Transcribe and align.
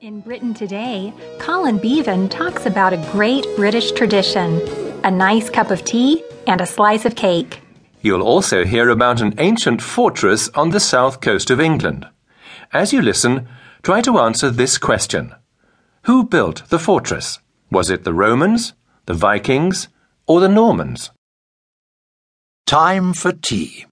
In 0.00 0.20
Britain 0.20 0.54
today, 0.54 1.12
Colin 1.38 1.78
Beavan 1.78 2.30
talks 2.30 2.64
about 2.64 2.94
a 2.94 3.06
great 3.12 3.44
British 3.54 3.92
tradition 3.92 4.58
a 5.04 5.10
nice 5.10 5.50
cup 5.50 5.70
of 5.70 5.84
tea 5.84 6.24
and 6.46 6.58
a 6.62 6.66
slice 6.66 7.04
of 7.04 7.16
cake. 7.16 7.60
You'll 8.00 8.22
also 8.22 8.64
hear 8.64 8.88
about 8.88 9.20
an 9.20 9.34
ancient 9.36 9.82
fortress 9.82 10.48
on 10.54 10.70
the 10.70 10.80
south 10.80 11.20
coast 11.20 11.50
of 11.50 11.60
England. 11.60 12.08
As 12.72 12.94
you 12.94 13.02
listen, 13.02 13.46
try 13.82 14.00
to 14.00 14.18
answer 14.18 14.48
this 14.48 14.78
question 14.78 15.34
Who 16.04 16.24
built 16.24 16.62
the 16.70 16.78
fortress? 16.78 17.38
Was 17.70 17.90
it 17.90 18.04
the 18.04 18.14
Romans, 18.14 18.72
the 19.04 19.12
Vikings, 19.12 19.88
or 20.26 20.40
the 20.40 20.48
Normans? 20.48 21.10
Time 22.66 23.12
for 23.12 23.32
tea. 23.32 23.84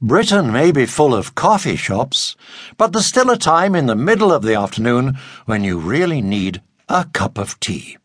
Britain 0.00 0.52
may 0.52 0.70
be 0.70 0.86
full 0.86 1.12
of 1.12 1.34
coffee 1.34 1.74
shops, 1.74 2.36
but 2.76 2.92
there's 2.92 3.04
still 3.04 3.30
a 3.30 3.36
time 3.36 3.74
in 3.74 3.86
the 3.86 3.96
middle 3.96 4.32
of 4.32 4.42
the 4.42 4.54
afternoon 4.54 5.18
when 5.44 5.64
you 5.64 5.76
really 5.76 6.22
need 6.22 6.62
a 6.88 7.04
cup 7.12 7.36
of 7.36 7.58
tea. 7.58 7.96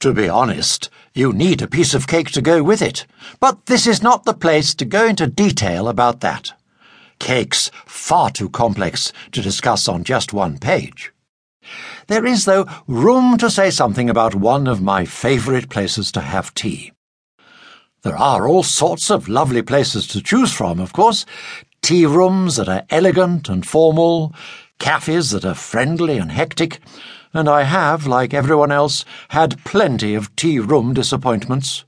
To 0.00 0.12
be 0.12 0.28
honest, 0.28 0.90
you 1.14 1.32
need 1.32 1.62
a 1.62 1.68
piece 1.68 1.94
of 1.94 2.08
cake 2.08 2.32
to 2.32 2.42
go 2.42 2.64
with 2.64 2.82
it, 2.82 3.06
but 3.38 3.66
this 3.66 3.86
is 3.86 4.02
not 4.02 4.24
the 4.24 4.34
place 4.34 4.74
to 4.74 4.84
go 4.84 5.06
into 5.06 5.28
detail 5.28 5.86
about 5.86 6.22
that. 6.22 6.54
Cake's 7.20 7.70
far 7.86 8.30
too 8.30 8.48
complex 8.48 9.12
to 9.30 9.40
discuss 9.40 9.86
on 9.86 10.02
just 10.02 10.32
one 10.32 10.58
page. 10.58 11.12
There 12.08 12.26
is, 12.26 12.46
though, 12.46 12.66
room 12.88 13.38
to 13.38 13.48
say 13.48 13.70
something 13.70 14.10
about 14.10 14.34
one 14.34 14.66
of 14.66 14.82
my 14.82 15.04
favourite 15.04 15.68
places 15.68 16.10
to 16.12 16.20
have 16.20 16.52
tea. 16.52 16.90
There 18.02 18.16
are 18.16 18.48
all 18.48 18.64
sorts 18.64 19.12
of 19.12 19.28
lovely 19.28 19.62
places 19.62 20.08
to 20.08 20.20
choose 20.20 20.52
from, 20.52 20.80
of 20.80 20.92
course. 20.92 21.24
Tea 21.82 22.04
rooms 22.04 22.56
that 22.56 22.68
are 22.68 22.84
elegant 22.90 23.48
and 23.48 23.64
formal, 23.64 24.34
cafes 24.80 25.30
that 25.30 25.44
are 25.44 25.54
friendly 25.54 26.18
and 26.18 26.32
hectic, 26.32 26.80
and 27.32 27.48
I 27.48 27.62
have, 27.62 28.04
like 28.04 28.34
everyone 28.34 28.72
else, 28.72 29.04
had 29.28 29.64
plenty 29.64 30.16
of 30.16 30.34
tea 30.34 30.58
room 30.58 30.94
disappointments. 30.94 31.84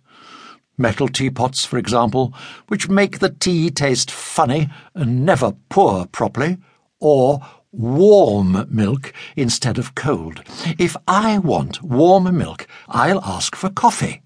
Metal 0.78 1.08
teapots, 1.08 1.64
for 1.64 1.78
example, 1.78 2.33
which 2.69 2.88
make 2.88 3.19
the 3.19 3.31
tea 3.31 3.70
taste 3.70 4.10
funny 4.10 4.69
and 4.94 5.27
never 5.27 5.56
pour 5.69 6.06
properly, 6.06 6.58
or 7.00 7.41
warm 7.72 8.66
milk 8.70 9.12
instead 9.34 9.78
of 9.78 9.97
cold. 9.97 10.44
If 10.78 10.97
I 11.08 11.38
want 11.38 11.83
warm 11.83 12.36
milk, 12.38 12.69
I'll 12.86 13.20
ask 13.25 13.56
for 13.56 13.69
coffee. 13.69 14.22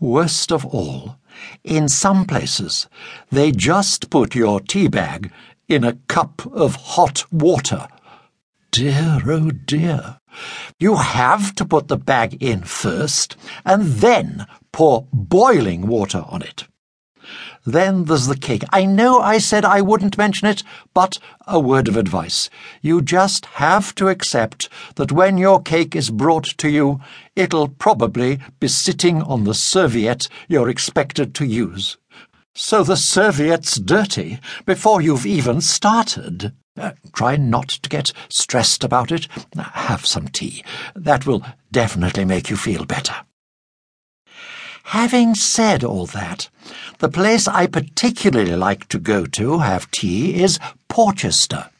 Worst 0.00 0.52
of 0.52 0.66
all, 0.66 1.16
in 1.64 1.88
some 1.88 2.26
places, 2.26 2.86
they 3.30 3.50
just 3.50 4.10
put 4.10 4.34
your 4.34 4.60
tea 4.60 4.88
bag 4.88 5.32
in 5.68 5.84
a 5.84 5.94
cup 6.08 6.46
of 6.52 6.76
hot 6.76 7.24
water. 7.32 7.88
Dear, 8.70 9.20
oh 9.26 9.50
dear. 9.50 10.20
You 10.78 10.96
have 10.96 11.54
to 11.54 11.64
put 11.64 11.88
the 11.88 11.96
bag 11.96 12.42
in 12.42 12.62
first 12.62 13.36
and 13.64 13.84
then 13.84 14.46
pour 14.70 15.08
boiling 15.12 15.86
water 15.86 16.24
on 16.28 16.42
it. 16.42 16.66
Then 17.66 18.04
there's 18.04 18.28
the 18.28 18.36
cake. 18.36 18.62
I 18.72 18.84
know 18.84 19.18
I 19.18 19.38
said 19.38 19.64
I 19.64 19.80
wouldn't 19.80 20.16
mention 20.16 20.46
it, 20.46 20.62
but 20.94 21.18
a 21.48 21.58
word 21.58 21.88
of 21.88 21.96
advice. 21.96 22.48
You 22.80 23.02
just 23.02 23.46
have 23.46 23.92
to 23.96 24.06
accept 24.06 24.68
that 24.94 25.10
when 25.10 25.36
your 25.36 25.60
cake 25.60 25.96
is 25.96 26.10
brought 26.10 26.44
to 26.58 26.68
you, 26.70 27.00
it'll 27.34 27.68
probably 27.68 28.38
be 28.60 28.68
sitting 28.68 29.20
on 29.20 29.42
the 29.42 29.52
serviette 29.54 30.28
you're 30.48 30.68
expected 30.68 31.34
to 31.34 31.44
use. 31.44 31.98
So 32.54 32.84
the 32.84 32.96
serviette's 32.96 33.80
dirty 33.80 34.38
before 34.64 35.02
you've 35.02 35.26
even 35.26 35.60
started. 35.60 36.52
Uh, 36.78 36.92
try 37.14 37.36
not 37.36 37.68
to 37.68 37.88
get 37.88 38.12
stressed 38.28 38.84
about 38.84 39.10
it. 39.10 39.26
Have 39.58 40.06
some 40.06 40.28
tea. 40.28 40.64
That 40.94 41.26
will 41.26 41.44
definitely 41.72 42.24
make 42.24 42.48
you 42.48 42.56
feel 42.56 42.84
better. 42.84 43.25
Having 44.90 45.34
said 45.34 45.82
all 45.82 46.06
that, 46.06 46.48
the 47.00 47.08
place 47.08 47.48
I 47.48 47.66
particularly 47.66 48.54
like 48.54 48.86
to 48.88 49.00
go 49.00 49.26
to 49.26 49.58
have 49.58 49.90
tea 49.90 50.40
is 50.40 50.60
Portchester. 50.88 51.70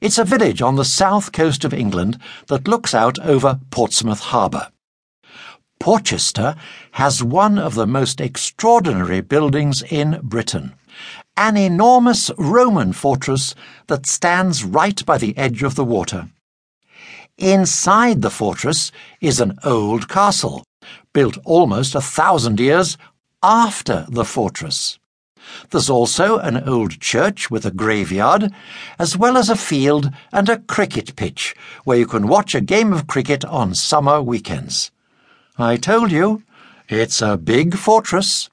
It's 0.00 0.16
a 0.16 0.24
village 0.24 0.62
on 0.62 0.76
the 0.76 0.84
south 0.84 1.32
coast 1.32 1.64
of 1.64 1.74
England 1.74 2.20
that 2.46 2.68
looks 2.68 2.94
out 2.94 3.18
over 3.18 3.58
Portsmouth 3.70 4.20
Harbour. 4.20 4.68
Portchester 5.80 6.54
has 6.92 7.20
one 7.20 7.58
of 7.58 7.74
the 7.74 7.86
most 7.86 8.20
extraordinary 8.20 9.20
buildings 9.20 9.82
in 9.82 10.20
Britain, 10.22 10.74
an 11.36 11.56
enormous 11.56 12.30
Roman 12.38 12.92
fortress 12.92 13.56
that 13.88 14.06
stands 14.06 14.62
right 14.62 15.04
by 15.04 15.18
the 15.18 15.36
edge 15.36 15.64
of 15.64 15.74
the 15.74 15.84
water. 15.84 16.28
Inside 17.38 18.22
the 18.22 18.30
fortress 18.30 18.92
is 19.20 19.40
an 19.40 19.58
old 19.64 20.08
castle 20.08 20.62
built 21.16 21.38
almost 21.46 21.94
a 21.94 22.00
thousand 22.02 22.60
years 22.60 22.98
after 23.42 24.04
the 24.10 24.22
fortress. 24.22 24.98
There's 25.70 25.88
also 25.88 26.36
an 26.36 26.68
old 26.68 27.00
church 27.00 27.50
with 27.50 27.64
a 27.64 27.70
graveyard, 27.70 28.52
as 28.98 29.16
well 29.16 29.38
as 29.38 29.48
a 29.48 29.56
field 29.56 30.10
and 30.30 30.46
a 30.50 30.58
cricket 30.58 31.16
pitch 31.16 31.54
where 31.84 31.96
you 31.96 32.06
can 32.06 32.28
watch 32.28 32.54
a 32.54 32.60
game 32.60 32.92
of 32.92 33.06
cricket 33.06 33.46
on 33.46 33.74
summer 33.74 34.20
weekends. 34.20 34.90
I 35.56 35.78
told 35.78 36.12
you, 36.12 36.42
it's 36.86 37.22
a 37.22 37.38
big 37.38 37.78
fortress. 37.78 38.50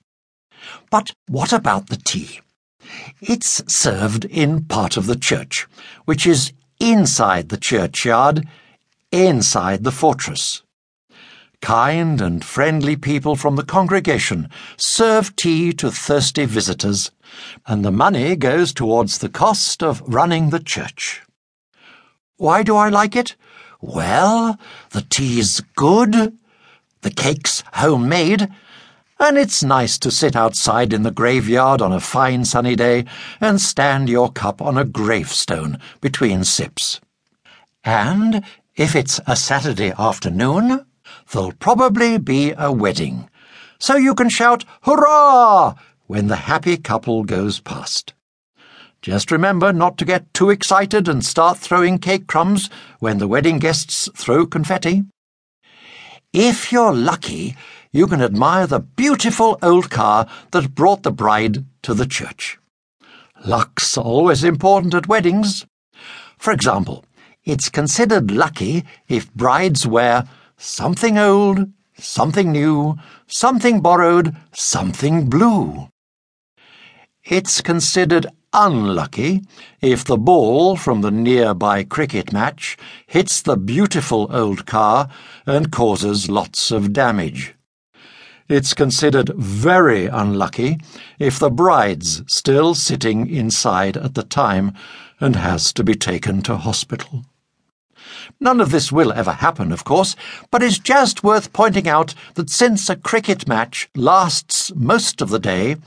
But 0.90 1.12
what 1.28 1.51
about 1.51 1.90
the 1.90 1.97
tea? 1.97 2.40
It's 3.19 3.62
served 3.68 4.24
in 4.24 4.63
part 4.63 4.95
of 4.95 5.07
the 5.07 5.18
church, 5.18 5.68
which 6.06 6.25
is 6.25 6.53
inside 6.80 7.50
the 7.50 7.57
churchyard, 7.57 8.47
inside 9.12 9.84
the 9.84 9.91
fortress. 9.91 10.62
Kind 11.63 12.19
and 12.19 12.44
friendly 12.44 12.97
people 12.97 13.38
from 13.38 13.56
the 13.56 13.63
congregation 13.63 14.50
serve 14.75 15.34
tea 15.38 15.72
to 15.72 15.90
thirsty 15.90 16.44
visitors, 16.44 17.09
and 17.66 17.85
the 17.85 17.91
money 17.91 18.35
goes 18.35 18.74
towards 18.74 19.19
the 19.19 19.29
cost 19.29 19.81
of 19.81 20.01
running 20.06 20.50
the 20.50 20.59
church. 20.59 21.22
Why 22.35 22.63
do 22.63 22.75
I 22.75 22.90
like 22.90 23.16
it? 23.16 23.38
Well, 23.79 24.59
the 24.90 25.03
tea's 25.03 25.62
good, 25.78 26.38
the 27.00 27.12
cake's 27.12 27.63
homemade, 27.75 28.50
and 29.18 29.38
it's 29.38 29.63
nice 29.63 29.97
to 30.00 30.12
sit 30.12 30.35
outside 30.35 30.91
in 30.91 31.03
the 31.03 31.12
graveyard 31.12 31.81
on 31.81 31.94
a 31.94 32.01
fine 32.01 32.44
sunny 32.44 32.75
day 32.75 33.06
and 33.40 33.62
stand 33.62 34.09
your 34.09 34.30
cup 34.34 34.62
on 34.62 34.78
a 34.78 34.84
gravestone 34.84 35.80
between 36.01 36.44
sips. 36.44 37.00
And 37.85 38.44
if 38.75 38.97
it's 38.97 39.22
a 39.25 39.38
Saturday 39.38 39.94
afternoon, 39.97 40.85
there'll 41.33 41.51
probably 41.53 42.17
be 42.17 42.53
a 42.57 42.71
wedding. 42.71 43.29
So 43.79 43.95
you 43.95 44.16
can 44.16 44.29
shout, 44.29 44.63
Hurrah! 44.83 45.75
when 46.07 46.27
the 46.27 46.35
happy 46.35 46.77
couple 46.77 47.23
goes 47.23 47.59
past. 47.59 48.13
Just 49.01 49.31
remember 49.31 49.73
not 49.73 49.97
to 49.97 50.05
get 50.05 50.33
too 50.33 50.49
excited 50.49 51.09
and 51.09 51.25
start 51.25 51.57
throwing 51.57 51.97
cake 51.97 52.27
crumbs 52.27 52.69
when 52.99 53.17
the 53.17 53.27
wedding 53.27 53.59
guests 53.59 54.09
throw 54.16 54.45
confetti. 54.45 55.03
If 56.31 56.71
you're 56.71 56.94
lucky, 56.94 57.57
you 57.91 58.07
can 58.07 58.21
admire 58.21 58.67
the 58.67 58.79
beautiful 58.79 59.57
old 59.61 59.89
car 59.89 60.27
that 60.51 60.75
brought 60.75 61.03
the 61.03 61.11
bride 61.11 61.65
to 61.81 61.94
the 61.94 62.05
church. 62.05 62.57
Luck's 63.45 63.97
always 63.97 64.44
important 64.44 64.94
at 64.94 65.07
weddings. 65.07 65.65
For 66.38 66.53
example, 66.53 67.03
it's 67.44 67.69
considered 67.69 68.31
lucky 68.31 68.85
if 69.07 69.33
brides 69.33 69.85
wear 69.85 70.23
Something 70.58 71.18
old, 71.18 71.72
something 71.97 72.52
new, 72.52 72.96
something 73.28 73.81
borrowed, 73.81 74.36
something 74.53 75.30
blue. 75.30 75.90
It's 77.24 77.62
considered 77.62 78.28
unlucky 78.53 79.44
if 79.81 80.03
the 80.03 80.18
ball 80.18 80.75
from 80.75 81.02
the 81.02 81.12
nearby 81.12 81.84
cricket 81.84 82.31
match 82.31 82.78
hits 83.08 83.42
the 83.42 83.58
beautiful 83.58 84.27
old 84.30 84.66
car 84.66 85.10
and 85.45 85.72
causes 85.72 86.30
lots 86.30 86.69
of 86.72 86.94
damage. 86.94 87.56
It's 88.48 88.74
considered 88.74 89.31
very 89.36 90.07
unlucky 90.07 90.80
if 91.18 91.39
the 91.39 91.50
bride's 91.50 92.22
still 92.27 92.75
sitting 92.75 93.30
inside 93.30 93.98
at 93.98 94.16
the 94.16 94.24
time 94.24 94.74
and 95.19 95.36
has 95.36 95.72
to 95.74 95.83
be 95.83 95.95
taken 95.95 96.42
to 96.44 96.57
hospital. 96.57 97.25
None 98.40 98.62
of 98.62 98.72
this 98.72 98.92
will 98.92 99.12
ever 99.14 99.34
happen, 99.34 99.72
of 99.72 99.84
course, 99.84 100.16
but 100.52 100.64
it's 100.64 100.80
just 100.80 101.24
worth 101.24 101.54
pointing 101.54 101.88
out 101.88 102.14
that 102.36 102.50
since 102.50 102.90
a 102.90 102.96
cricket 102.96 103.48
match 103.48 103.90
lasts 103.96 104.72
most 104.75 105.22
of 105.22 105.30
the 105.30 105.40
day, 105.40 105.78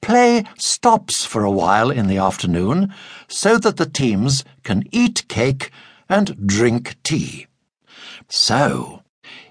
play 0.00 0.44
stops 0.58 1.24
for 1.24 1.44
a 1.44 1.50
while 1.50 1.90
in 1.90 2.06
the 2.06 2.18
afternoon 2.18 2.92
so 3.28 3.58
that 3.58 3.76
the 3.76 3.86
teams 3.86 4.44
can 4.62 4.84
eat 4.92 5.26
cake 5.28 5.70
and 6.08 6.46
drink 6.46 6.96
tea. 7.02 7.46
So, 8.28 9.02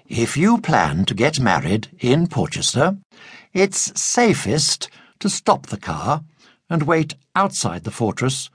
if 0.06 0.36
you 0.36 0.58
plan 0.58 1.04
to 1.06 1.14
get 1.14 1.40
married 1.40 1.88
in 1.98 2.26
Portchester, 2.26 2.98
it's 3.52 3.98
safest 4.00 4.90
to 5.20 5.28
stop 5.28 5.66
the 5.66 5.76
car 5.76 6.22
and 6.68 6.82
wait 6.82 7.14
outside 7.34 7.84
the 7.84 7.90
fortress 7.90 8.50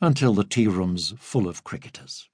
until 0.00 0.34
the 0.34 0.44
tea 0.44 0.66
room's 0.66 1.14
full 1.18 1.48
of 1.48 1.64
cricketers. 1.64 2.28